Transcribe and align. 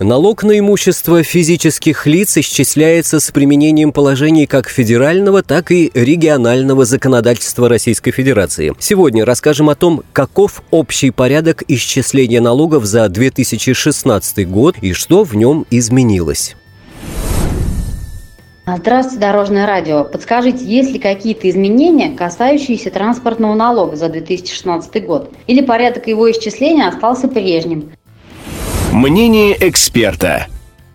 Налог 0.00 0.44
на 0.44 0.56
имущество 0.56 1.24
физических 1.24 2.06
лиц 2.06 2.36
исчисляется 2.36 3.18
с 3.18 3.32
применением 3.32 3.92
положений 3.92 4.46
как 4.46 4.68
федерального, 4.68 5.42
так 5.42 5.72
и 5.72 5.90
регионального 5.92 6.84
законодательства 6.84 7.68
Российской 7.68 8.12
Федерации. 8.12 8.72
Сегодня 8.78 9.24
расскажем 9.24 9.70
о 9.70 9.74
том, 9.74 10.04
каков 10.12 10.62
общий 10.70 11.10
порядок 11.10 11.64
исчисления 11.66 12.40
налогов 12.40 12.84
за 12.84 13.08
2016 13.08 14.48
год 14.48 14.76
и 14.80 14.92
что 14.92 15.24
в 15.24 15.34
нем 15.34 15.66
изменилось. 15.68 16.54
Здравствуйте, 18.76 19.20
Дорожное 19.20 19.66
радио. 19.66 20.04
Подскажите, 20.04 20.64
есть 20.64 20.92
ли 20.92 21.00
какие-то 21.00 21.50
изменения, 21.50 22.14
касающиеся 22.14 22.90
транспортного 22.90 23.54
налога 23.54 23.96
за 23.96 24.10
2016 24.10 25.04
год? 25.06 25.32
Или 25.48 25.62
порядок 25.62 26.06
его 26.06 26.30
исчисления 26.30 26.86
остался 26.86 27.26
прежним? 27.26 27.90
Мнение 28.98 29.56
эксперта. 29.60 30.48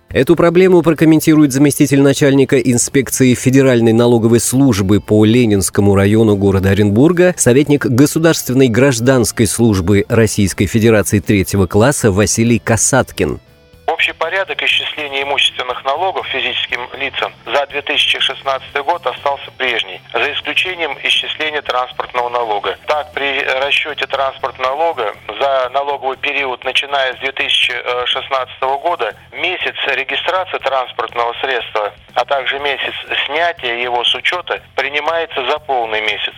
Эту 0.10 0.36
проблему 0.36 0.82
прокомментирует 0.82 1.54
заместитель 1.54 2.02
начальника 2.02 2.60
инспекции 2.60 3.34
Федеральной 3.34 3.94
налоговой 3.94 4.42
службы 4.42 5.00
по 5.00 5.24
Ленинскому 5.24 5.96
району 5.96 6.36
города 6.36 6.72
Оренбурга, 6.72 7.34
советник 7.38 7.86
Государственной 7.86 8.68
гражданской 8.68 9.48
службы 9.48 10.04
Российской 10.10 10.66
Федерации 10.66 11.20
третьего 11.20 11.66
класса 11.66 12.12
Василий 12.12 12.60
Касаткин. 12.60 13.40
Общий 14.04 14.12
порядок 14.12 14.62
исчисления 14.62 15.24
имущественных 15.24 15.86
налогов 15.86 16.28
физическим 16.28 16.90
лицам 16.92 17.34
за 17.46 17.66
2016 17.68 18.76
год 18.84 19.08
остался 19.08 19.50
прежний, 19.52 20.02
за 20.12 20.34
исключением 20.34 20.98
исчисления 21.04 21.62
транспортного 21.62 22.28
налога. 22.28 22.78
Так, 22.86 23.14
при 23.14 23.42
расчете 23.62 24.06
транспортного 24.06 24.76
налога 24.76 25.16
за 25.40 25.70
налоговый 25.70 26.18
период, 26.18 26.66
начиная 26.66 27.14
с 27.14 27.20
2016 27.20 28.62
года, 28.82 29.16
месяц 29.32 29.76
регистрации 29.86 30.58
транспортного 30.58 31.34
средства, 31.40 31.94
а 32.16 32.26
также 32.26 32.60
месяц 32.60 32.94
снятия 33.26 33.76
его 33.76 34.04
с 34.04 34.14
учета 34.16 34.62
принимается 34.76 35.46
за 35.46 35.60
полный 35.60 36.02
месяц. 36.02 36.34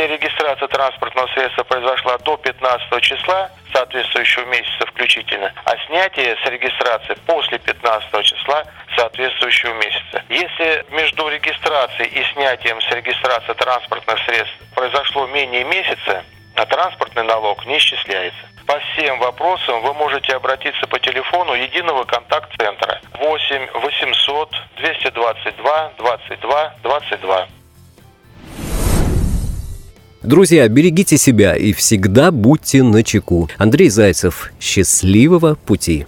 Если 0.00 0.14
регистрация 0.14 0.66
транспортного 0.68 1.26
средства 1.34 1.62
произошла 1.62 2.16
до 2.18 2.34
15 2.38 3.02
числа, 3.02 3.50
соответствующего 3.70 4.46
месяца 4.46 4.86
включительно, 4.86 5.52
а 5.66 5.76
снятие 5.86 6.38
с 6.42 6.48
регистрации 6.48 7.14
после 7.26 7.58
15 7.58 8.24
числа 8.24 8.64
соответствующего 8.96 9.74
месяца. 9.74 10.24
Если 10.30 10.86
между 10.92 11.28
регистрацией 11.28 12.08
и 12.08 12.24
снятием 12.32 12.80
с 12.80 12.90
регистрации 12.92 13.52
транспортных 13.52 14.18
средств 14.24 14.56
произошло 14.74 15.26
менее 15.26 15.64
месяца, 15.64 16.24
а 16.54 16.64
транспортный 16.64 17.24
налог 17.24 17.66
не 17.66 17.76
исчисляется. 17.76 18.40
По 18.66 18.78
всем 18.80 19.18
вопросам 19.18 19.82
вы 19.82 19.92
можете 19.92 20.34
обратиться 20.34 20.86
по 20.86 20.98
телефону 20.98 21.52
единого 21.52 22.04
контакт-центра 22.04 23.02
8 23.18 23.66
800 23.74 24.50
222 24.78 25.92
22 25.98 26.74
22. 26.82 27.59
Друзья, 30.22 30.68
берегите 30.68 31.16
себя 31.16 31.56
и 31.56 31.72
всегда 31.72 32.30
будьте 32.30 32.82
начеку. 32.82 33.48
Андрей 33.56 33.88
Зайцев. 33.88 34.52
Счастливого 34.60 35.54
пути. 35.54 36.06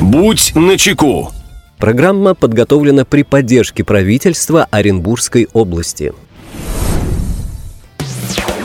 Будь 0.00 0.52
начеку. 0.54 1.30
Программа 1.78 2.34
подготовлена 2.34 3.04
при 3.04 3.22
поддержке 3.22 3.84
правительства 3.84 4.66
Оренбургской 4.70 5.48
области. 5.52 6.14